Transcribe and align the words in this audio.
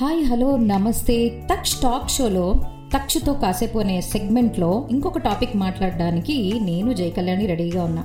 Hi 0.00 0.24
hello 0.24 0.56
నమస్తే. 0.56 1.42
Taksha 1.52 1.70
talk 1.82 2.10
షోలో 2.10 2.60
తక్షతో 2.94 3.32
కాసేపు 3.32 3.78
అనే 3.78 4.00
సెగ్మెంట్లో 4.00 4.88
ఇంకొక 4.90 5.18
టాపిక్ 5.18 5.56
మాట్లాడడానికి 5.56 6.60
నేను 6.62 6.92
జయ 6.92 7.10
కళ్యాణి 7.10 7.46
రెడీగా 7.46 7.84
ఉన్నా. 7.84 8.04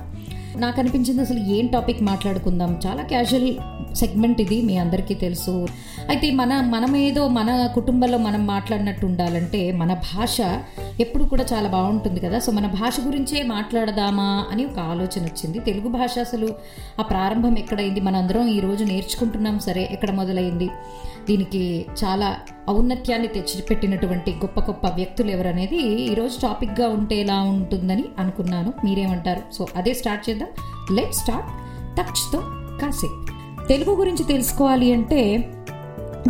నాకు 0.56 0.80
అనిపించింది 0.80 1.20
అసలు 1.20 1.38
ఏం 1.38 1.66
టాపిక్ 1.66 2.02
మాట్లాడుకుందాం? 2.02 2.80
చాలా 2.86 3.02
క్యాజువల్ 3.02 3.54
సెగ్మెంట్ 3.94 4.40
ఇది 4.40 4.62
మీ 4.62 4.76
అందరికీ 4.76 5.14
తెలుసు. 5.14 5.66
అయితే 6.08 6.30
మన 6.30 6.60
మనం 6.60 6.96
ఏదో 6.96 7.28
మన 7.28 7.68
కుటుంబంలో 7.74 8.18
మనం 8.18 8.46
మాట్లాడినట్టు 8.46 9.06
ఉండాలంటే 9.06 9.72
మన 9.72 9.94
భాష 9.94 10.40
ఎప్పుడు 11.00 11.24
కూడా 11.24 11.44
చాలా 11.52 11.68
బాగుంటుంది 11.68 12.20
కదా. 12.20 12.38
సో 12.38 12.52
మన 12.52 12.66
భాష 12.66 13.00
గురించే 13.00 13.42
మాట్లాడదామా 13.42 14.46
అని 14.50 14.64
ఒక 14.64 14.78
ఆలోచన 14.78 15.22
వచ్చింది. 15.24 15.58
తెలుగు 15.58 15.88
భాష 15.88 16.18
అసలు 16.18 16.54
ఆ 17.00 17.02
ప్రారంభం 17.02 17.58
ఎక్కడైంది? 17.58 18.00
మనందరం 18.00 18.46
ఈరోజు 18.46 18.84
నేర్చుకుంటున్నాం. 18.84 19.58
సరే 19.58 19.88
ఎక్కడ 19.92 20.10
మొదలైంది? 20.10 20.70
దీనికి 21.28 21.86
చాలా 22.04 22.36
ఔన్నత్యాన్ని 22.70 23.28
తెచ్చిపెట్టినటువంటి 23.28 24.30
గొప్ప 24.30 24.60
గొప్ప 24.60 24.86
వ్యక్తులు 24.86 25.30
ఎవరనేది 25.30 25.76
ఈరోజు 25.92 26.40
టాపిక్గా 26.40 26.88
ఉంటే 26.88 27.16
ఎలా 27.16 27.40
ఉంటుందని 27.40 28.04
అనుకున్నాను. 28.18 28.72
మీరేమంటారు? 28.84 29.42
సో 29.52 29.66
అదే 29.76 29.94
స్టార్ట్ 29.94 30.30
చేద్దాం. 30.30 30.48
లెట్ 30.96 31.14
స్టార్ట్ 31.14 31.48
టచ్తో 31.96 32.42
కాసేపు. 32.82 33.26
తెలుగు 33.68 33.96
గురించి 33.96 34.24
తెలుసుకోవాలి 34.24 34.92
అంటే 34.92 35.52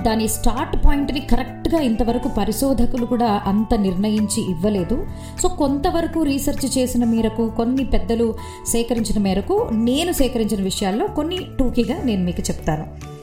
దాని 0.06 0.28
స్టార్ట్ 0.28 0.86
పాయింట్ని 0.86 1.20
కరెక్ట్గా 1.20 1.80
ఇంతవరకు 1.80 2.28
పరిశోధకులు 2.28 3.06
కూడా 3.06 3.42
అంత 3.46 3.74
నిర్ణయించి 3.74 4.50
ఇవ్వలేదు. 4.50 5.06
సో 5.42 5.48
కొంతవరకు 5.48 6.22
రీసెర్చ్ 6.22 6.78
చేసిన 6.78 7.04
మేరకు 7.04 7.50
కొన్ని 7.50 7.84
పెద్దలు 7.84 8.34
సేకరించిన 8.66 9.18
మేరకు 9.22 9.68
నేను 9.72 10.12
సేకరించిన 10.12 10.62
విషయాల్లో 10.62 11.06
కొన్ని 11.06 11.38
టూకీగా 11.58 12.02
నేను 12.02 12.24
మీకు 12.24 12.40
చెప్తాను. 12.40 13.16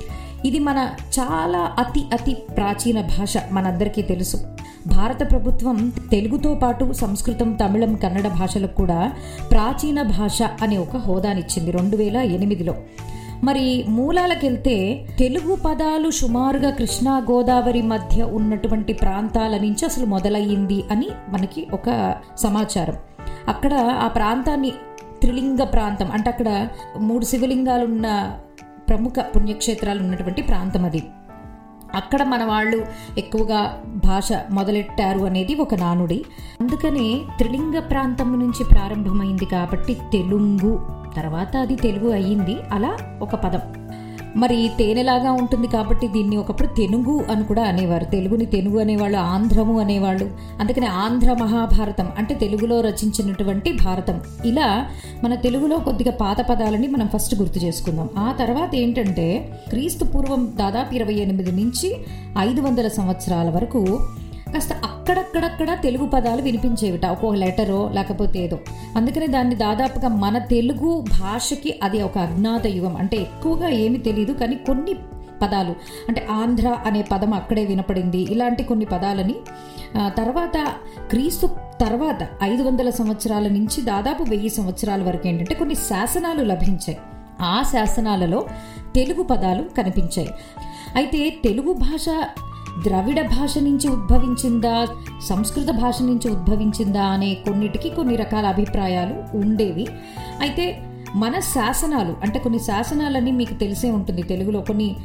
ఇది 0.48 0.60
మన 0.60 0.90
చాలా 1.20 1.72
అతి 1.80 2.02
అతి 2.14 2.34
ప్రాచీన 2.34 3.02
భాష 3.02 3.38
మనందరికీ 3.52 4.02
తెలుసు. 4.02 4.38
భారత 4.88 5.32
ప్రభుత్వం 5.32 5.94
తెలుగుతో 6.12 6.54
పాటు 6.54 6.94
సంస్కృతం 6.94 7.54
తమిళం 7.54 7.96
కన్నడ 7.96 8.28
భాషలకు 8.28 8.76
కూడా 8.76 9.14
ప్రాచీన 9.52 10.02
భాష 10.02 10.42
అనే 10.42 10.78
ఒక 10.78 10.98
హోదానిచ్చింది 10.98 11.72
రెండు 11.72 11.98
వేల 11.98 12.18
ఎనిమిదిలో. 12.18 12.76
మరి 13.44 13.86
మూలాలకెళ్తే 13.90 15.06
తెలుగు 15.20 15.58
పదాలు 15.66 16.10
సుమారుగా 16.10 16.70
కృష్ణా 16.70 17.18
గోదావరి 17.32 17.82
మధ్య 17.82 18.24
ఉన్నటువంటి 18.24 18.94
ప్రాంతాల 18.94 19.58
నుంచి 19.58 19.86
అసలు 19.86 20.06
మొదలయ్యింది 20.06 20.84
అని 20.92 21.10
మనకి 21.30 21.68
ఒక 21.74 22.16
సమాచారం. 22.36 22.96
అక్కడ 23.48 23.74
ఆ 23.74 24.08
ప్రాంతాన్ని 24.08 24.70
త్రిలింగ 25.22 25.64
ప్రాంతం 25.64 26.12
అంటే 26.12 26.30
అక్కడ 26.30 26.68
మూడు 26.98 27.26
శివలింగాలున్న 27.26 28.38
ప్రముఖ 28.90 29.14
పుణ్యక్షేత్రాలు 29.36 30.00
ఉన్నటువంటి 30.00 30.42
ప్రాంతం 30.42 30.86
అది. 30.86 31.04
అక్కడ 31.96 32.24
మన 32.24 32.44
వాళ్ళు 32.44 32.86
ఎక్కువగా 33.18 33.84
భాష 34.06 34.30
మొదలెట్టారు 34.52 35.20
అనేది 35.20 35.56
ఒక 35.56 35.76
నానుడి. 35.76 36.26
అందుకనే 36.62 37.22
త్రిలింగ 37.38 37.80
ప్రాంతం 37.80 38.40
నుంచి 38.40 38.64
ప్రారంభమైంది 38.64 39.46
కాబట్టి 39.46 39.94
తెలుగు 40.14 41.03
తర్వాత 41.16 41.58
అది 41.58 41.76
తెలుగు 41.76 42.12
అయ్యింది. 42.12 42.56
అలా 42.72 42.98
ఒక 43.22 43.36
పదం. 43.36 43.60
మరి 44.36 44.72
తేనెలాగా 44.78 45.32
ఉంటుంది 45.32 45.68
కాబట్టి 45.68 46.08
దీన్ని 46.08 46.38
ఒకప్పుడు 46.38 46.68
తెనుగు 46.68 47.24
అని 47.32 47.44
కూడా 47.44 47.64
అనేవారు. 47.64 48.06
తెలుగుని 48.06 48.46
తెనుగు 48.46 48.80
అనేవాళ్ళు 48.80 49.18
ఆంధ్రము 49.18 49.80
అనేవాళ్ళు. 49.80 50.32
అందుకని 50.60 50.86
ఆంధ్ర 50.86 51.34
మహాభారతం 51.34 52.08
అంటే 52.18 52.36
తెలుగులో 52.36 52.82
రచించినటువంటి 52.82 53.72
భారతం. 53.86 54.22
ఇలా 54.46 54.88
మన 55.24 55.36
తెలుగులో 55.36 55.78
కొద్దిగా 55.78 56.12
పాత 56.12 56.42
పదాలని 56.50 56.88
మనం 56.88 57.08
ఫస్ట్ 57.08 57.36
గుర్తు 57.36 57.60
చేసుకుందాం. 57.60 58.10
ఆ 58.18 58.36
తర్వాత 58.40 58.76
ఏంటంటే 58.76 59.60
క్రీస్తు 59.70 60.06
పూర్వం 60.06 60.54
దాదాపు 60.56 60.96
ఇరవై 60.96 61.14
ఎనిమిది 61.14 61.52
నుంచి 61.52 61.98
ఐదు 62.40 62.62
వందల 62.62 62.88
సంవత్సరాల 62.88 63.50
వరకు 63.50 64.00
కాస్త 64.54 64.74
అక్కడక్కడక్కడ 64.74 65.82
తెలుగు 65.82 66.08
పదాలు 66.08 66.42
వినిపించేవిట. 66.42 67.06
ఒక 67.06 67.34
లెటరో 67.34 67.90
లేకపోతే 67.94 68.40
ఏదో. 68.40 68.60
అందుకనే 68.96 69.28
దాన్ని 69.28 69.56
దాదాపుగా 69.56 70.08
మన 70.08 70.38
తెలుగు 70.38 71.06
భాషకి 71.22 71.80
అది 71.84 72.02
ఒక 72.02 72.18
అజ్ఞాత 72.18 72.66
యుగం. 72.68 72.96
అంటే 72.96 73.18
ఎక్కువగా 73.18 73.70
ఏమి 73.70 73.98
తెలియదు 73.98 74.34
కానీ 74.34 74.56
కొన్ని 74.56 74.94
పదాలు. 75.42 75.76
అంటే 76.10 76.28
ఆంధ్ర 76.32 76.78
అనే 76.86 77.02
పదం 77.02 77.34
అక్కడే 77.34 77.66
వినపడింది. 77.66 78.18
ఇలాంటి 78.18 78.64
కొన్ని 78.64 78.86
పదాలని 78.86 79.36
తర్వాత 79.98 80.74
క్రీస్తు 81.10 81.48
తర్వాత 81.82 82.44
ఐదు 82.44 82.64
వందల 82.64 82.90
సంవత్సరాల 82.90 83.48
నుంచి 83.48 83.82
దాదాపు 83.82 84.24
వెయ్యి 84.24 84.50
సంవత్సరాల 84.50 85.04
వరకు 85.04 85.28
ఏంటంటే 85.28 85.56
కొన్ని 85.56 85.76
శాసనాలు 85.76 86.44
లభించాయి. 86.44 86.98
ఆ 87.42 87.64
శాసనాలలో 87.64 88.46
తెలుగు 88.96 89.24
పదాలు 89.24 89.64
కనిపించాయి. 89.78 90.30
అయితే 90.96 91.30
తెలుగు 91.44 91.74
భాష 91.74 92.06
ద్రవిడ 92.82 93.22
భాష 93.22 93.58
నుంచి 93.58 93.88
ఉద్భవించిందా 93.90 94.88
సంస్కృత 95.22 95.70
భాష 95.70 96.02
నుంచి 96.02 96.32
ఉద్భవించిందా 96.32 97.04
అనే 97.04 97.34
కొన్నిటికి 97.34 97.90
కొన్ని 97.90 98.16
రకాల 98.16 98.46
అభిప్రాయాలు 98.46 99.38
ఉండేవి. 99.38 99.88
అయితే 100.42 100.93
మన 101.16 101.40
శాసనాలు 101.40 102.16
అంటే 102.24 102.40
కొన్ని 102.40 102.60
శాసనాలని 102.60 103.32
మీకు 103.32 103.54
తెలిసే 103.54 103.92
ఉంటుంది. 103.92 104.24
తెలుగులో 104.24 104.62
కొన్ని 104.62 104.96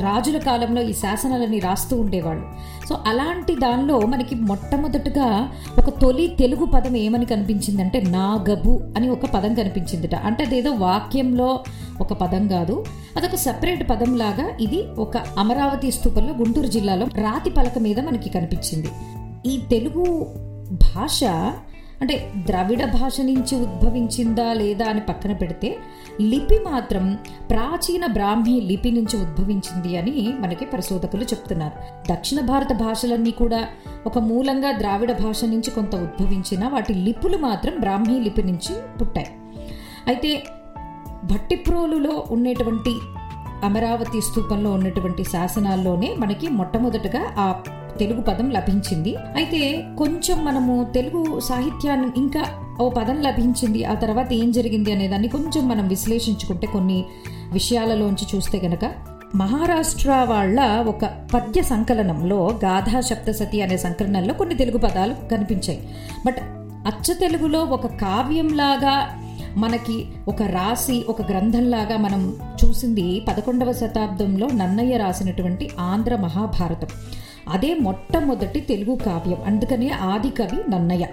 రాజుల 0.00 0.38
కాలంలో 0.38 0.82
ఈ 0.82 0.92
శాసనాలని 0.92 1.58
రాస్తూ 1.58 2.00
ఉండేవాళ్ళు. 2.00 2.44
సో 2.88 2.98
అలాంటి 3.06 3.54
దానిలో 3.54 4.00
మనకి 4.00 4.34
మొట్టమొదటగా 4.34 5.52
ఒక 5.78 5.90
తొలి 5.90 6.36
తెలుగు 6.38 6.64
పదం 6.64 6.96
ఏమని 6.96 7.24
కనిపించిందంటే 7.24 8.00
నాగబు 8.00 8.80
అని 8.96 9.10
ఒక 9.10 9.24
పదం 9.24 9.54
కనిపించిందిట. 9.54 10.14
అంటే 10.14 10.44
అదేదో 10.44 10.70
వాక్యంలో 10.70 11.60
ఒక 12.00 12.12
పదం 12.12 12.48
కాదు. 12.48 12.84
అదొక 13.16 13.34
సెపరేట్ 13.34 13.90
పదం 13.90 14.16
లాగా 14.16 14.50
ఇది 14.60 14.82
ఒక 14.98 15.16
అమరావతి 15.16 15.90
స్థూపంలో 15.90 16.34
గుంటూరు 16.34 16.66
జిల్లాలో 16.66 17.06
రాతి 17.06 17.50
పలక 17.50 17.78
మీద 17.78 18.00
మనకి 18.00 18.30
కనిపించింది. 18.30 18.88
ఈ 19.46 19.60
తెలుగు 19.70 20.26
భాష 20.72 21.24
అంటే 22.00 22.32
ద్రవిడ 22.36 22.84
భాష 22.84 23.20
నుంచి 23.20 23.56
ఉద్భవించిందా 23.56 24.52
లేదా 24.52 24.86
అని 24.86 25.00
పక్కన 25.00 25.32
పెడితే 25.32 25.76
లిపి 26.20 26.58
మాత్రం 26.58 27.18
ప్రాచీన 27.50 28.06
బ్రాహ్మీ 28.06 28.60
లిపి 28.60 28.90
నుంచి 28.90 29.22
ఉద్భవించింది 29.22 29.98
అని 29.98 30.34
మనకి 30.40 30.64
పరిశోధకులు 30.64 31.24
చెప్తున్నారు. 31.24 32.12
దక్షిణ 32.12 32.40
భారత 32.40 32.72
భాషలన్నీ 32.72 33.30
కూడా 33.30 33.68
ఒక 34.06 34.18
మూలంగా 34.18 34.78
ద్రావిడ 34.78 35.12
భాష 35.12 35.44
నుంచి 35.44 35.70
కొంత 35.70 35.94
ఉద్భవించిన 35.96 36.68
వాటి 36.68 36.94
లిపులు 36.94 37.36
మాత్రం 37.36 37.72
బ్రాహ్మీ 37.80 38.20
లిపి 38.20 38.42
నుంచి 38.42 38.98
పుట్టాయి. 39.00 39.26
అయితే 40.06 40.42
భట్టిప్రోలులో 41.24 42.24
ఉండేటువంటి 42.30 42.94
అమరావతి 43.64 44.20
స్తూపంలో 44.20 44.72
ఉన్నటువంటి 44.72 45.24
శాసనాల్లోనే 45.24 46.14
మనకి 46.18 46.48
మొట్టమొదటగా 46.48 47.34
ఆ 47.38 47.62
తెలుగు 47.98 48.20
పదం 48.20 48.50
లభించింది. 48.50 49.16
అయితే 49.16 49.84
కొంచెం 49.98 50.44
మనము 50.44 50.74
తెలుగు 50.94 51.40
సాహిత్యాన్ని 51.40 52.08
ఇంకా 52.16 52.42
ఓ 52.80 52.88
పదం 52.88 53.22
లభించింది. 53.22 53.84
ఆ 53.84 53.94
తర్వాత 53.94 54.32
ఏం 54.32 54.52
జరిగింది 54.52 54.92
అనే 54.92 55.08
దాన్ని 55.08 55.28
కొంచెం 55.28 55.68
మనం 55.68 55.88
విశ్లేషించుకుంటే 55.88 56.66
కొన్ని 56.66 57.04
విషయాలలోంచి 57.52 58.36
చూస్తే 58.36 58.58
గనక 58.64 58.84
మహారాష్ట్ర 59.34 60.10
వాళ్ళ 60.28 60.60
ఒక 60.82 61.04
పద్య 61.34 61.62
సంకలనంలో 61.62 62.60
గాథా 62.64 63.00
సప్తసతి 63.00 63.62
అనే 63.62 63.76
సంకలనంలో 63.76 64.34
కొన్ని 64.34 64.54
తెలుగు 64.54 64.78
పదాలు 64.78 65.14
కనిపించాయి. 65.28 65.88
బట్ 66.26 66.36
అచ్చ 66.88 67.14
తెలుగులో 67.14 67.60
ఒక 67.60 67.86
కావ్యంలాగా 67.86 68.94
మనకి 69.56 70.06
ఒక 70.28 70.42
రాసి 70.42 71.04
ఒక 71.08 71.22
గ్రంథంలాగా 71.30 71.96
మనం 71.96 72.36
చూసింది 72.64 73.06
పదకొండవ 73.28 73.72
శతాబ్దంలో 73.72 74.46
నన్నయ్య 74.54 74.96
రాసినటువంటి 74.96 75.70
ఆంధ్ర 75.78 76.16
మహాభారతం. 76.16 76.88
అదే 77.48 77.74
మొట్టమొదటి 77.74 78.60
తెలుగు 78.60 78.96
కావ్యం. 78.96 79.38
అందుకనే 79.46 79.88
ఆది 79.88 80.30
కవి 80.30 80.70
నన్నయ్య 80.70 81.06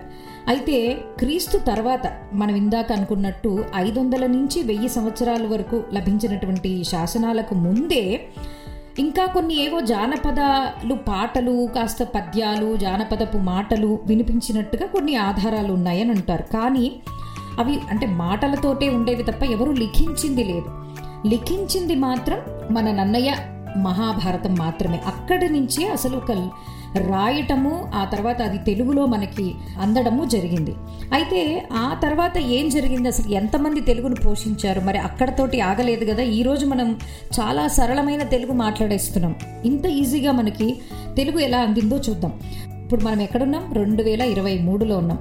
అయితే 0.47 0.97
క్రీస్తు 1.19 1.57
తర్వాత 1.57 2.01
మనం 2.33 2.55
ఇందాక 2.55 2.91
అనుకున్నట్టు 2.91 3.65
ఐదు 3.75 3.99
వందల 3.99 4.25
నుంచి 4.25 4.63
వెయ్యి 4.63 4.89
సంవత్సరాల 4.89 5.47
వరకు 5.47 5.83
లభించినటువంటి 5.93 6.83
శాసనాలకు 6.83 7.55
ముందే 7.55 8.21
ఇంకా 8.99 9.25
కొన్ని 9.25 9.65
ఏవో 9.65 9.79
జానపదాలు 9.79 10.93
పాటలు 10.93 11.69
కాస్త 11.75 12.03
పద్యాలు 12.03 12.77
జానపదపు 12.77 13.37
మాటలు 13.37 13.99
వినిపించినట్టుగా 14.05 14.85
కొన్ని 14.85 15.15
ఆధారాలు 15.15 15.73
ఉన్నాయని 15.73 16.11
అంటారు. 16.11 16.43
కానీ 16.43 16.95
అవి 17.59 17.75
అంటే 17.89 18.05
మాటలతోటే 18.05 18.89
ఉండేవి 18.89 19.23
తప్ప 19.23 19.43
ఎవరు 19.43 19.71
లిఖించింది 19.71 20.43
లేదు. 20.43 20.69
లిఖించింది 21.27 21.95
మాత్రం 21.95 22.39
మన 22.71 22.91
నన్నయ్య 22.91 23.35
మహాభారతం 23.77 24.55
మాత్రమే. 24.55 25.01
అక్కడి 25.05 25.49
నుంచే 25.49 25.87
అసలు 25.87 26.17
ఒక 26.17 26.49
రాయటము 26.95 27.91
ఆ 27.95 28.05
తర్వాత 28.05 28.41
అది 28.41 28.57
తెలుగులో 28.57 29.05
మనకి 29.05 29.55
అందడము 29.81 30.25
జరిగింది. 30.25 30.75
అయితే 31.13 31.69
ఆ 31.73 31.99
తర్వాత 32.03 32.37
ఏం 32.37 32.69
జరిగింది? 32.69 33.07
అసలు 33.07 33.31
ఎంతమంది 33.31 33.79
తెలుగును 33.79 34.15
పోషించారు? 34.15 34.81
మరి 34.81 34.97
అక్కడతోటి 34.97 35.61
ఆగలేదు 35.61 36.05
కదా? 36.05 36.23
ఈరోజు 36.23 36.65
మనం 36.65 36.99
చాలా 37.39 37.67
సరళమైన 37.67 38.23
తెలుగు 38.23 38.53
మాట్లాడేస్తున్నాం. 38.53 39.35
ఇంత 39.65 39.85
ఈజీగా 39.85 40.31
మనకి 40.31 40.81
తెలుగు 41.15 41.39
ఎలా 41.39 41.57
అందిందో 41.57 41.97
చూద్దాం. 41.97 42.33
ఇప్పుడు 42.85 43.03
మనం 43.03 43.21
ఎక్కడున్నాం? 43.21 43.73
రెండు 43.73 44.03
వేల 44.03 44.21
ఇరవై 44.21 44.57
మూడులో 44.57 44.97
ఉన్నాం. 44.97 45.19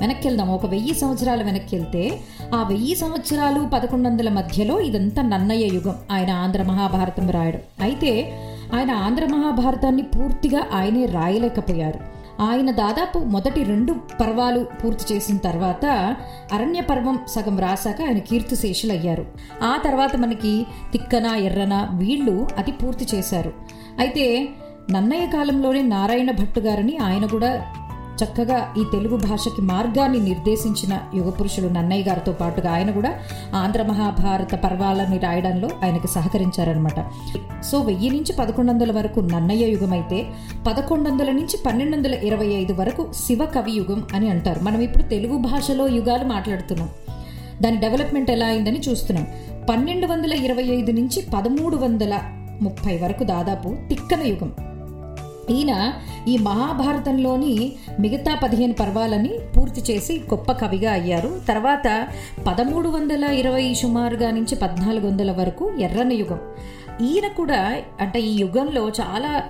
వెనక్కి 0.00 0.28
వెళ్దాం 0.28 0.48
ఒక 0.48 0.66
వెయ్యి 0.66 0.94
సంవత్సరాలు 0.94 1.44
వెనక్కి 1.44 1.76
వెళ్తే 1.76 2.20
ఆ 2.54 2.62
వెయ్యి 2.68 2.94
సంవత్సరాలు 2.94 3.70
పదకొండు 3.74 4.08
వందల 4.08 4.28
మధ్యలో 4.28 4.80
ఇదంతా 4.80 5.22
నన్నయ్య 5.22 5.66
యుగం. 5.66 5.94
ఆయన 6.10 6.30
ఆంధ్ర 6.30 6.62
మహాభారతం 6.62 7.30
రాయడం. 7.30 7.60
అయితే 7.80 8.32
ఆయన 8.74 8.90
ఆంధ్ర 8.90 9.24
మహాభారతాన్ని 9.24 10.02
పూర్తిగా 10.02 10.66
ఆయనే 10.74 11.06
రాయలేకపోయారు. 11.06 12.00
ఆయన 12.42 12.70
దాదాపు 12.70 13.18
మొదటి 13.18 13.62
రెండు 13.62 13.92
పర్వాలు 13.92 14.66
పూర్తి 14.84 15.14
చేసిన 15.14 15.36
తర్వాత 15.36 16.16
అరణ్య 16.52 16.80
పర్వం 16.80 17.18
సగం 17.28 17.58
రాశాక 17.58 18.02
ఆయన 18.02 18.18
కీర్తిశేషులు 18.18 18.92
అయ్యారు 18.92 19.26
ఆ 19.62 19.78
తర్వాత 19.84 20.16
మనకి 20.16 20.66
తిక్కన 20.92 21.26
ఎర్రన 21.26 21.88
వీళ్ళు 21.92 22.48
అది 22.58 22.72
పూర్తి 22.72 23.06
చేశారు. 23.14 23.52
అయితే 23.98 24.48
నన్నయ్య 24.90 25.26
కాలంలోనే 25.26 25.82
నారాయణ 25.82 26.30
భట్టు 26.30 26.60
గారిని 26.60 26.96
ఆయన 26.96 27.26
కూడా 27.26 27.66
చక్కగా 28.24 28.74
ఈ 28.78 28.84
తెలుగు 28.92 29.16
భాషకి 29.16 29.62
మార్గాన్ని 29.62 30.18
నిర్దేశించిన 30.18 30.98
యుగపురుషుడు 31.14 31.68
నన్నయ్య 31.68 32.04
గారితో 32.04 32.32
పాటుగా 32.32 32.72
ఆయన 32.72 32.90
కూడా 32.90 33.14
ఆంధ్ర 33.54 33.82
మహాభారత 33.82 34.54
పర్వాలని 34.54 35.18
రాయడంలో 35.18 35.68
ఆయనకి 35.84 36.08
సహకరించారనమాట 36.08 37.04
సో 37.60 37.80
వెయ్యి 37.80 38.10
నుంచి 38.10 38.32
పదకొండు 38.32 38.72
వందల 38.72 38.92
వరకు 38.92 39.20
నన్నయ్య 39.20 39.66
యుగం 39.66 39.92
అయితే 39.92 40.26
పదకొండు 40.66 41.10
వందల 41.10 41.30
నుంచి 41.30 41.58
పన్నెండు 41.66 41.96
వందల 41.96 42.14
ఇరవై 42.14 42.46
ఐదు 42.46 42.72
వరకు 42.72 43.12
శివ 43.12 43.44
కవి 43.44 43.72
యుగం 43.72 44.04
అని 44.14 44.30
అంటారు. 44.30 44.60
మనం 44.60 44.80
ఇప్పుడు 44.80 45.02
తెలుగు 45.02 45.36
భాషలో 45.36 45.88
యుగాలు 45.88 46.24
మాట్లాడుతున్నాం. 46.24 46.88
దాని 47.62 47.76
డెవలప్మెంట్ 47.76 48.30
ఎలా 48.30 48.46
అయిందని 48.46 48.80
చూస్తున్నాం. 48.80 49.26
పన్నెండు 49.70 50.06
వందల 50.06 50.32
ఇరవై 50.32 50.62
ఐదు 50.62 50.90
నుంచి 50.90 51.26
పదమూడు 51.34 51.76
వందల 51.76 52.20
ముప్పై 52.62 52.98
వరకు 52.98 53.24
దాదాపు 53.24 53.68
తిక్కన 53.88 54.22
యుగం. 54.26 54.73
ఈయన 55.50 55.92
ఈ 56.28 56.38
మహాభారతంలోని 56.38 57.72
మిగతా 58.00 58.34
పదిహేను 58.34 58.72
పర్వాలని 58.72 59.30
పూర్తి 59.56 59.92
చేసి 59.92 60.18
గొప్ప 60.18 60.52
కవిగా 60.52 60.92
అయ్యారు. 60.92 61.40
తర్వాత 61.48 62.08
పదమూడు 62.46 62.88
వందల 62.88 63.24
ఇరవై 63.24 63.74
సుమారుగా 63.74 64.30
నుంచి 64.30 64.54
పద్నాలుగు 64.54 65.08
వందల 65.08 65.32
వరకు 65.32 65.70
ఎర్రన 65.78 66.12
యుగం. 66.12 66.38
ఈయన 67.00 67.28
కూడా 67.28 67.76
అంటే 68.00 68.20
ఈ 68.20 68.36
యుగంలో 68.36 68.88
చాలా 68.88 69.42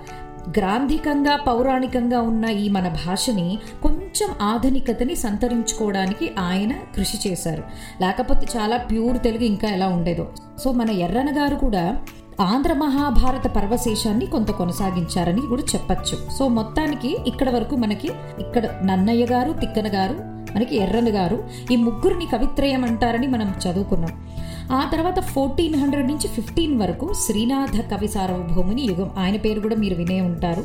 గ్రాంధికంగా 0.59 1.37
పౌరాణికంగా 1.37 2.21
ఉన్న 2.21 2.45
ఈ 2.45 2.69
మన 2.69 2.89
భాషని 2.89 3.59
కొంచెం 3.83 4.29
ఆధునికతని 4.43 5.17
సంతరించుకోవడానికి 5.17 6.31
ఆయన 6.39 6.73
కృషి 6.73 7.31
చేశారు. 7.31 7.63
లేకపోతే 8.01 8.47
చాలా 8.57 8.77
ప్యూర్ 8.77 9.23
తెలుగు 9.23 9.45
ఇంకా 9.45 9.69
ఎలా 9.69 9.89
ఉండేదో. 9.89 10.27
సో 10.65 10.73
మన 10.73 10.91
ఎర్రన 10.91 11.39
గారు 11.39 11.55
కూడా 11.55 11.99
ఆంధ్ర 12.41 12.73
మహాభారత 12.73 13.47
పర్వశేషాన్ని 13.51 14.27
కొంత 14.27 14.51
కొనసాగించారని 14.51 15.41
కూడా 15.41 15.63
చెప్పచ్చు. 15.63 16.31
సో 16.39 16.49
మొత్తానికి 16.49 17.17
ఇక్కడ 17.27 17.51
వరకు 17.51 17.77
మనకి 17.77 18.09
ఇక్కడ 18.41 18.69
నన్నయ్య 18.83 19.25
గారు 19.25 19.53
తిక్కన 19.53 19.95
గారు 19.95 20.15
మనకి 20.55 20.77
ఎర్రన్ 20.77 21.09
గారు 21.09 21.45
ఈ 21.73 21.77
ముగ్గురిని 21.77 22.27
కవిత్రయం 22.27 22.85
అంటారని 22.85 23.27
మనం 23.27 23.55
చదువుకున్నాం. 23.67 24.29
ఆ 24.73 24.91
తర్వాత 24.93 25.21
ఫోర్టీన్ 25.21 25.75
హండ్రెడ్ 25.75 26.07
నుంచి 26.07 26.29
ఫిఫ్టీన్ 26.29 26.81
వరకు 26.81 27.13
శ్రీనాథ 27.13 27.81
కవి 27.81 28.09
సార్వభౌముని 28.09 28.83
యుగం. 28.83 29.11
ఆయన 29.19 29.37
పేరు 29.37 29.61
కూడా 29.61 29.77
మీరు 29.77 29.95
వినే 29.95 30.21
ఉంటారు. 30.21 30.65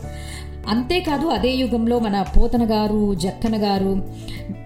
అంతేకాదు 0.67 1.27
అదే 1.27 1.49
యుగంలో 1.49 1.99
మన 1.99 2.21
పోతన 2.21 2.71
గారు 2.71 3.15
జక్కన 3.15 3.63
గారు 3.63 4.03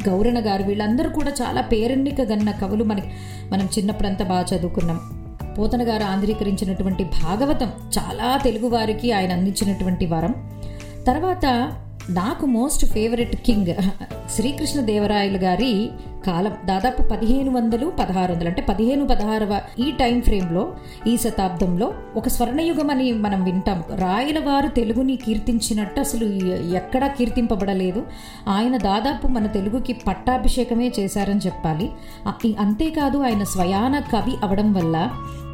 గౌరణ 0.10 0.40
గారు 0.40 0.64
వీళ్ళందరూ 0.64 1.10
కూడా 1.10 1.30
చాలా 1.30 1.62
పేరెన్నిక 1.62 2.22
గన్న 2.22 2.52
కవులు 2.52 2.84
మనకి 2.84 3.08
మనం 3.52 3.66
చిన్నప్పుడంతా 3.66 4.26
బాగా 4.26 4.46
చదువుకున్నాం. 4.56 5.23
పోతన 5.60 5.84
గారు 5.84 6.04
ఆంధ్రీకరించినటువంటి 6.04 7.04
భాగవతం 7.04 7.72
చాలా 8.00 8.38
తెలుగువారికి 8.38 9.12
ఆయన 9.12 9.34
అందించినటువంటి 9.34 10.06
వరం. 10.06 10.36
తర్వాత 11.08 11.74
నాకు 12.10 12.46
మోస్ట్ 12.46 12.86
ఫేవరెట్ 12.86 13.36
కింగ్ 13.36 13.74
శ్రీకృష్ణదేవరాయలు 14.30 15.38
గారి 15.38 15.90
కాలం 16.26 16.54
దాదాపు 16.66 17.02
పదిహేను 17.02 17.52
వందలు 17.52 17.94
పదహారు 18.00 18.34
వందలు. 18.34 18.48
అంటే 18.48 18.62
పదిహేను 18.62 19.08
పదహారవ 19.08 19.62
ఈ 19.80 19.92
టైం 19.92 20.22
ఫ్రేమ్లో 20.22 20.74
ఈ 21.08 21.18
శతాబ్దంలో 21.18 21.94
ఒక 22.16 22.28
స్వర్ణయుగం 22.28 22.90
అని 22.90 23.12
మనం 23.12 23.44
వింటాం. 23.44 23.84
రాయల 23.96 24.40
వారు 24.40 24.68
తెలుగుని 24.68 25.16
కీర్తించినట్టు 25.16 26.00
అసలు 26.00 26.26
ఎక్కడా 26.76 27.08
కీర్తింపబడలేదు. 27.08 28.04
ఆయన 28.48 28.78
దాదాపు 28.78 29.28
మన 29.28 29.46
తెలుగుకి 29.46 29.94
పట్టాభిషేకమే 29.94 30.92
చేశారని 31.00 31.40
చెప్పాలి. 31.40 31.92
అంతేకాదు 32.60 33.18
ఆయన 33.18 33.44
స్వయాన 33.44 34.00
కవి 34.00 34.32
అవడం 34.44 34.74
వల్ల 34.74 35.10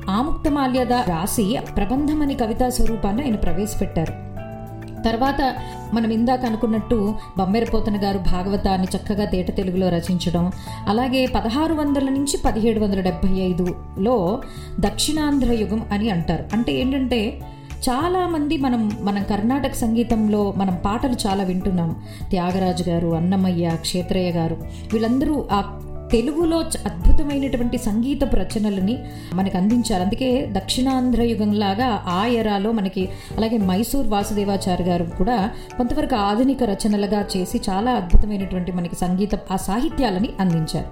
ఆముక్తమాల్యద 0.10 0.94
రాసి 0.94 1.58
ప్రబంధం 1.78 2.22
అని 2.22 2.36
కవితా 2.36 2.70
స్వరూపాన్ని 2.70 3.24
ఆయన 3.24 3.36
ప్రవేశపెట్టారు. 3.36 4.29
తర్వాత 5.06 5.56
మనం 5.94 6.12
ఇందాక 6.12 6.46
అనుకున్నట్టు 6.46 7.16
బొమ్మెరపోతన 7.38 8.04
గారు 8.04 8.18
భాగవతాన్ని 8.18 8.88
చక్కగా 8.98 9.26
తేట 9.26 9.56
తెలుగులో 9.58 9.90
రచించడం 9.90 10.52
అలాగే 10.88 11.26
పదహారు 11.26 11.74
వందల 11.74 12.04
నుంచి 12.04 12.38
పదిహేడు 12.46 12.80
వందల 12.80 13.00
డెబ్బై 13.00 13.40
ఐదులో 13.40 14.42
దక్షిణాంధ్ర 14.80 15.52
యుగం 15.52 15.86
అని 15.92 16.10
అంటారు. 16.10 16.46
అంటే 16.54 16.74
ఏంటంటే 16.74 17.42
చాలామంది 17.90 18.58
మనం 18.58 18.92
మనం 19.02 19.24
కర్ణాటక 19.24 19.74
సంగీతంలో 19.74 20.54
మనం 20.58 20.78
పాటలు 20.86 21.16
చాలా 21.28 21.44
వింటున్నాం. 21.44 21.96
త్యాగరాజు 22.30 22.90
గారు 22.90 23.08
అన్నమయ్య 23.08 23.70
క్షేత్రయ్య 23.70 24.32
గారు 24.32 24.58
వీళ్ళందరూ 24.94 25.48
ఆ 25.52 25.80
తెలుగులో 26.12 26.60
అద్భుతమైనటువంటి 26.60 27.78
సంగీతపు 27.78 28.36
రచనలని 28.36 28.98
మనకు 29.34 29.58
అందించారు. 29.58 30.04
అందుకే 30.04 30.48
దక్షిణాంధ్ర 30.52 31.22
యుగంలాగా 31.22 32.04
ఆ 32.08 32.26
ఎరాలో 32.26 32.72
మనకి 32.72 33.10
అలాగే 33.38 33.58
మైసూర్ 33.58 34.08
వాసుదేవాచారి 34.08 34.84
గారు 34.84 35.04
కూడా 35.04 35.52
కొంతవరకు 35.78 36.16
ఆధునిక 36.16 36.64
రచనలుగా 36.64 37.26
చేసి 37.38 37.62
చాలా 37.70 37.92
అద్భుతమైనటువంటి 37.92 38.72
మనకి 38.72 38.96
సంగీత 38.96 39.36
ఆ 39.52 39.56
సాహిత్యాలని 39.56 40.30
అందించారు. 40.40 40.88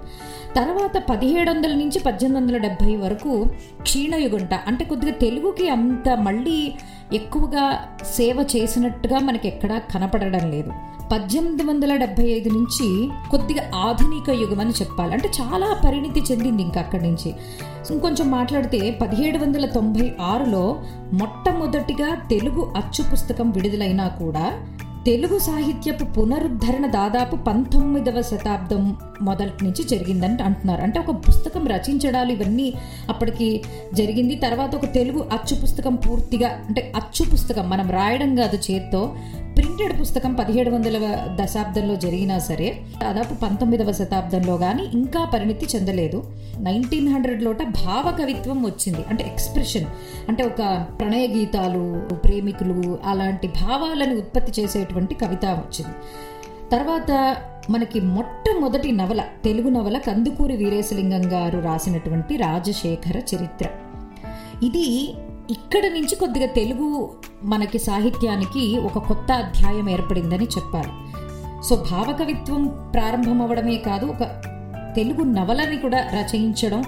తర్వాత 0.56 1.02
పదిహేడు 1.10 1.50
వందల 1.50 1.70
నుంచి 1.70 1.98
పద్దెనిమిది 1.98 2.46
వందల 2.46 2.56
డెబ్భై 2.56 2.96
వరకు 2.96 3.46
క్షీణయుగుంట 3.82 4.54
అంటే 4.54 4.84
కొద్దిగా 4.84 5.12
తెలుగుకి 5.12 5.68
అంత 5.68 6.08
మళ్ళీ 6.08 6.72
ఎక్కువగా 7.12 7.84
సేవ 8.02 8.46
చేసినట్టుగా 8.56 9.18
మనకి 9.18 9.48
ఎక్కడా 9.48 9.78
కనపడడం 9.78 10.50
లేదు. 10.50 10.72
పద్దెనిమిది 11.12 11.62
వందల 11.62 11.96
డెబ్బై 11.96 12.24
ఐదు 12.24 12.48
నుంచి 12.48 13.10
కొద్దిగా 13.30 13.70
ఆధునిక 13.74 14.40
యుగం 14.40 14.60
అని 14.60 14.70
చెప్పాలి. 14.70 15.12
అంటే 15.12 15.28
చాలా 15.40 15.80
పరిణితి 15.84 16.20
చెందింది 16.20 16.62
ఇంకా 16.62 16.80
అక్కడి 16.80 17.02
నుంచి. 17.02 17.34
ఇంకొంచెం 17.90 18.30
మాట్లాడితే 18.30 18.98
పదిహేడు 19.02 19.38
వందల 19.38 19.66
తొంభై 19.66 20.12
ఆరులో 20.20 20.82
మొట్టమొదటిగా 21.12 22.14
తెలుగు 22.14 22.72
అచ్చు 22.76 23.10
పుస్తకం 23.12 23.50
విడుదలైనా 23.50 24.08
కూడా 24.08 24.52
తెలుగు 25.06 25.38
సాహిత్యపు 25.38 26.04
పునరుద్ధరణ 26.04 26.86
దాదాపు 26.86 27.36
పంతొమ్మిదవ 27.36 28.22
శతాబ్దం 28.22 28.96
మొదటి 29.22 29.64
నుంచి 29.64 29.84
జరిగిందని 29.84 30.42
అంటున్నారు. 30.42 30.82
అంటే 30.82 31.00
ఒక 31.00 31.28
పుస్తకం 31.28 31.66
రచించడాలు 31.66 32.32
ఇవన్నీ 32.32 32.74
అప్పటికి 33.08 33.64
జరిగింది. 33.94 34.36
తర్వాత 34.36 34.74
ఒక 34.74 34.92
తెలుగు 34.92 35.26
అచ్చు 35.32 35.60
పుస్తకం 35.62 35.94
పూర్తిగా 35.94 36.48
అంటే 36.48 36.92
అచ్చు 36.96 37.30
పుస్తకం 37.30 37.70
మనం 37.70 37.90
రాయడం 37.90 38.36
కాదు 38.36 38.58
చేత్తో 38.70 39.16
ప్రింటెడ్ 39.78 40.00
పుస్తకం 40.00 40.34
పదిహేడు 40.34 40.70
వందల 40.70 41.26
దశాబ్దంలో 41.40 41.96
జరిగినా 41.96 42.38
సరే 42.38 42.80
దాదాపు 43.02 43.34
పంతొమ్మిదవ 43.34 43.92
శతాబ్దంలో 43.92 44.56
కానీ 44.56 44.82
ఇంకా 44.94 45.24
పరిణితి 45.24 45.66
చెందలేదు. 45.76 46.24
నైన్టీన్ 46.60 47.08
హండ్రెడ్లోట 47.08 47.62
భావ 47.62 48.16
కవిత్వం 48.20 48.64
వచ్చింది. 48.64 48.98
అంటే 49.08 49.24
ఎక్స్ప్రెషన్. 49.24 49.84
అంటే 50.28 50.44
ఒక 50.44 50.86
ప్రణయ 51.00 51.26
గీతాలు 51.26 52.00
ప్రేమికులు 52.14 52.98
అలాంటి 53.04 53.48
భావాలను 53.48 54.16
ఉత్పత్తి 54.16 54.62
చేసేటువంటి 54.62 55.14
కవిత 55.14 55.44
వచ్చింది. 55.44 55.94
తర్వాత 56.72 57.36
మనకి 57.70 58.00
మొట్టమొదటి 58.00 58.92
నవల 58.92 59.24
తెలుగు 59.44 59.68
నవల 59.68 59.98
కందుకూరి 59.98 60.56
వీరేశలింగం 60.56 61.32
గారు 61.32 61.58
రాసినటువంటి 61.58 62.36
రాజశేఖర 62.36 63.16
చరిత్ర. 63.16 63.66
ఇది 64.62 65.14
ఇక్కడ 65.50 65.80
నుంచి 65.80 66.16
కొద్దిగా 66.16 66.46
తెలుగు 66.46 67.10
మనకి 67.44 67.78
సాహిత్యానికి 67.78 68.78
ఒక 68.78 68.98
కొత్త 68.98 69.32
అధ్యాయం 69.32 69.90
ఏర్పడిందని 69.90 70.44
చెప్పాలి 70.44 70.88
సో 71.62 71.76
భావకవిత్వం 71.76 72.90
ప్రారంభం 72.94 73.42
అవ్వడమే 73.42 73.76
కాదు 73.76 74.06
ఒక 74.06 74.22
తెలుగు 74.96 75.22
నవలని 75.22 75.76
కూడా 75.76 75.98
రచయించడం 75.98 76.82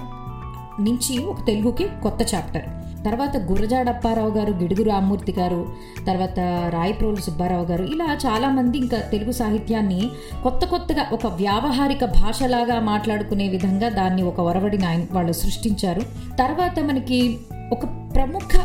నుంచి 0.79 1.25
ఒక 1.25 1.45
తెలుగుకి 1.47 1.87
కొత్త 2.03 2.35
చాప్టర్. 2.35 2.61
తర్వాత 3.05 3.37
గురజాడప్పారావు 3.37 4.29
గారు 4.29 4.51
గిడుగు 4.53 4.83
రామ్మూర్తి 4.83 5.31
గారు 5.31 5.73
తర్వాత 6.07 6.39
రాయప్రోలు 6.69 7.15
సుబ్బారావు 7.15 7.65
గారు 7.65 7.83
ఇలా 7.83 8.17
చాలామంది 8.25 8.77
ఇంకా 8.77 8.97
తెలుగు 8.97 9.31
సాహిత్యాన్ని 9.31 10.11
కొత్త 10.43 10.65
కొత్తగా 10.65 11.05
ఒక 11.13 11.27
వ్యావహారిక 11.27 12.05
భాషలాగా 12.05 12.79
మాట్లాడుకునే 12.79 13.47
విధంగా 13.47 13.89
దాన్ని 13.89 14.23
ఒక 14.23 14.39
ఒరవడిని 14.39 14.85
ఆయన 14.85 15.03
వాళ్ళు 15.11 15.31
సృష్టించారు. 15.31 16.01
తర్వాత 16.39 16.79
మనకి 16.79 17.39
ఒక 17.71 17.85
ప్రముఖ 18.15 18.59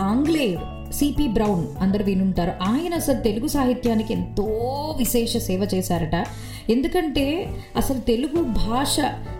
ఆంగ్లేయుడు 0.00 0.75
సిపి 0.96 1.28
బ్రౌన్ 1.28 1.66
అందరు 1.80 2.04
వినుంటారు. 2.04 2.52
ఆయన 2.62 2.94
అసలు 2.94 3.20
తెలుగు 3.20 3.46
సాహిత్యానికి 3.46 4.12
ఎంతో 4.12 4.44
విశేష 4.98 5.36
సేవ 5.36 5.68
చేశారట. 5.74 6.26
ఎందుకంటే 6.70 7.48
అసలు 7.76 7.98
తెలుగు 7.98 8.42
భాష 8.42 8.96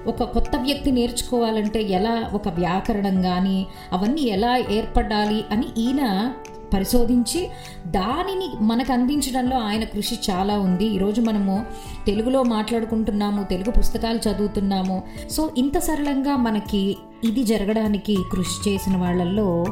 ఒక 0.06 0.22
కొత్త 0.22 0.50
వ్యక్తి 0.56 0.90
నేర్చుకోవాలంటే 0.90 1.82
ఎలా 1.82 2.30
ఒక 2.34 2.48
వ్యాకరణం 2.48 3.22
కానీ 3.22 3.66
అవన్నీ 3.92 4.22
ఎలా 4.22 4.56
ఏర్పడాలి 4.70 5.44
అని 5.50 5.66
ఈయన 5.78 6.32
పరిశోధించి 6.74 7.48
దానిని 7.86 8.64
మనకు 8.64 8.92
అందించడంలో 8.92 9.58
ఆయన 9.58 9.84
కృషి 9.84 10.18
చాలా 10.30 10.58
ఉంది. 10.58 10.84
ఈరోజు 10.84 11.20
మనము 11.20 11.66
తెలుగులో 12.06 12.42
మాట్లాడుకుంటున్నాము 12.42 13.42
తెలుగు 13.42 13.70
పుస్తకాలు 13.70 14.28
చదువుతున్నాము. 14.28 15.02
సో 15.30 15.50
ఇంత 15.58 15.78
సరళంగా 15.78 16.36
మనకి 16.36 16.96
ఇది 17.24 17.44
జరగడానికి 17.44 18.16
కృషి 18.32 18.70
చేసిన 18.70 18.96
వాళ్ళల్లో 18.96 19.64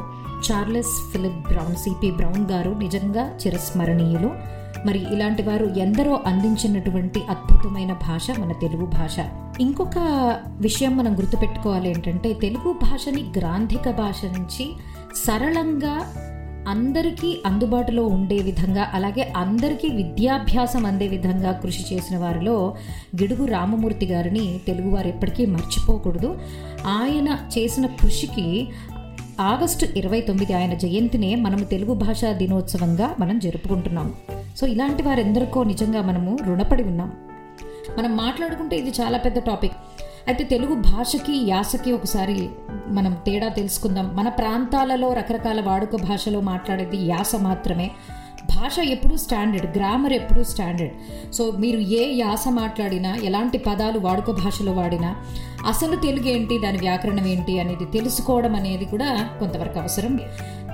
Charles 0.51 1.11
Philip 1.13 1.51
Brown 1.51 1.75
C P 1.75 2.11
Brown 2.11 2.51
గారు 2.51 2.71
నిజంగా 2.71 3.37
చిరస్మరణీయులు. 3.47 4.55
మరి 4.85 5.13
ఇలాంటి 5.13 5.43
వారు 5.43 5.65
ఎందరో 5.65 6.19
అందించినటువంటి 6.25 7.21
అద్భుతమైన 7.29 7.93
భాష 7.93 8.39
మన 8.39 8.51
తెలుగు 8.51 8.85
భాష. 8.85 9.15
ఇంకొక 9.59 9.97
విషయం 10.57 10.97
మనం 10.97 11.17
గుర్తుపెట్టుకోవాలి 11.17 11.89
ఏంటంటే 11.89 12.33
తెలుగు 12.33 12.73
భాషని 12.73 13.31
గ్రాంధిక 13.37 13.89
భాష 13.89 14.25
నుంచి 14.25 14.73
సరళంగా 15.15 16.13
అందరికీ 16.67 17.41
అందుబాటులో 17.45 18.07
ఉండే 18.07 18.37
విధంగా 18.37 18.91
అలాగే 18.93 19.33
అందరికీ 19.37 19.87
విద్యాభ్యాసం 19.87 20.85
అందే 20.85 21.07
విధంగా 21.07 21.51
కృషి 21.51 21.95
చేసిన 21.95 22.17
వారిలో 22.17 22.75
గిడుగు 23.21 23.45
రామమూర్తి 23.45 24.05
గారిని 24.05 24.59
తెలుగువారు 24.67 25.07
ఎప్పటికీ 25.07 25.45
మర్చిపోకూడదు. 25.45 26.39
ఆయన 26.87 27.37
చేసిన 27.57 27.85
కృషికి 27.85 28.67
ఆగస్టు 29.39 29.87
ఇరవై 29.97 30.21
తొమ్మిది 30.21 30.53
ఆయన 30.53 30.73
జయంతినే 30.73 31.35
మనం 31.35 31.63
తెలుగు 31.63 31.93
భాషా 31.93 32.31
దినోత్సవంగా 32.31 33.15
మనం 33.19 33.39
జరుపుకుంటున్నాం. 33.39 34.13
సో 34.57 34.67
ఇలాంటి 34.67 35.03
వారెందరికో 35.03 35.63
నిజంగా 35.63 36.01
మనము 36.01 36.37
రుణపడి 36.47 36.83
ఉన్నాం. 36.83 37.11
మనం 37.97 38.17
మాట్లాడుకుంటే 38.17 38.75
ఇది 38.75 38.89
చాలా 38.89 39.17
పెద్ద 39.17 39.39
టాపిక్. 39.39 39.73
అయితే 40.27 40.43
తెలుగు 40.43 40.75
భాషకి 40.75 41.33
యాసకి 41.33 41.91
ఒకసారి 41.91 42.49
మనం 42.87 43.17
తేడా 43.25 43.47
తెలుసుకుందాం. 43.47 44.15
మన 44.15 44.29
ప్రాంతాలలో 44.29 45.13
రకరకాల 45.13 45.61
వాడుక 45.61 45.95
భాషలో 45.95 46.41
మాట్లాడేది 46.41 46.97
యాస 46.97 47.35
మాత్రమే. 47.35 47.91
భాష 48.53 48.79
ఎప్పుడూ 48.79 49.15
స్టాండర్డ్ 49.17 49.77
గ్రామర్ 49.77 50.13
ఎప్పుడూ 50.13 50.43
స్టాండర్డ్. 50.43 50.93
సో 51.33 51.51
మీరు 51.51 51.77
ఏ 51.77 52.17
యాస 52.17 52.45
మాట్లాడినా 52.49 53.15
ఎలాంటి 53.23 53.57
పదాలు 53.57 53.99
వాడుక 53.99 54.31
భాషలో 54.31 54.71
వాడినా 54.71 55.15
అసలు 55.67 55.95
తెలుగు 55.95 56.27
ఏంటి 56.27 56.57
దాని 56.57 56.77
వ్యాకరణం 56.77 57.27
ఏంటి 57.27 57.59
అనేది 57.59 57.85
తెలుసుకోవడం 57.85 58.55
అనేది 58.55 58.85
కూడా 58.85 59.29
కొంతవరకు 59.39 59.79
అవసరం. 59.79 60.19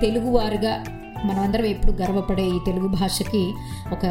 తెలుగువారుగా 0.00 0.84
మనమందరం 1.24 1.64
ఎప్పుడు 1.64 1.92
గర్వపడే 1.92 2.46
ఈ 2.46 2.58
తెలుగు 2.66 2.88
భాషకి 2.88 3.42
ఒక 3.92 4.06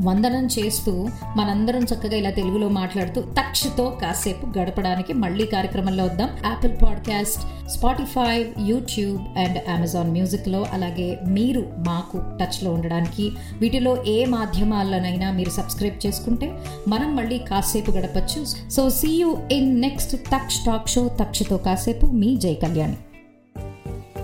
వందనం 0.00 0.46
చేస్తూ 0.46 1.08
మనందరం 1.36 1.82
చక్కగా 1.82 2.16
ఇలా 2.16 2.30
తెలుగులో 2.30 2.68
మాట్లాడుతూ 2.68 3.20
తక్షతో 3.20 3.98
కాసేపు 4.02 4.58
గడపడానికి 4.58 5.12
మళ్ళీ 5.12 5.46
కార్యక్రమంలో 5.46 6.04
వద్దాం. 6.04 6.28
Apple 6.44 6.72
podcast 6.82 7.68
Spotify 7.68 8.46
YouTube 8.64 9.38
and 9.38 9.58
Amazon 9.68 10.10
మ్యూజిక్లో 10.10 10.66
అలాగే 10.72 11.18
మీరు 11.26 11.66
మాకు 11.86 12.22
టచ్లో 12.40 12.72
ఉండడానికి 12.72 13.32
వీటిలో 13.60 14.04
ఏ 14.04 14.24
మాధ్యమాలనైనా 14.24 15.32
మీరు 15.32 15.50
సబ్స్క్రైబ్ 15.50 16.06
చేసుకుంటే 16.06 16.52
మనం 16.88 17.16
మళ్ళీ 17.16 17.38
కాసేపు 17.38 17.90
గడపచ్చు. 17.90 18.70
So 18.70 18.90
see 18.90 19.08
you 19.08 19.38
in 19.52 19.80
next 19.80 20.16
Taksha 20.16 20.56
talk 20.66 20.88
show 20.88 21.08
తక్షతో 21.08 21.56
కాసేపు 21.56 22.06
మీ 22.06 22.36
జై 22.36 22.54
కళ్యాణి. 22.54 22.96